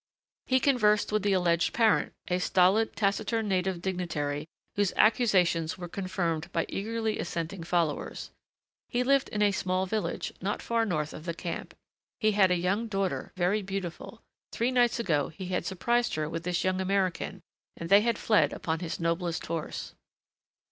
[0.47, 6.51] He conversed with the alleged parent, a stolid, taciturn native dignitary whose accusations were confirmed
[6.51, 8.31] by eagerly assenting followers.
[8.89, 11.75] He lived in a small village, not far north of the camp.
[12.19, 14.23] He had a young daughter, very beautiful.
[14.51, 17.41] Three nights ago he had surprised her with this young American
[17.77, 19.93] and they had fled upon his noblest horse.